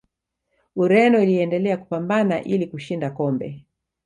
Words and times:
ureno 0.75 1.19
iliendelea 1.21 1.77
kupambana 1.77 2.43
ili 2.43 2.67
kushinda 2.67 3.09
kombe 3.09 3.65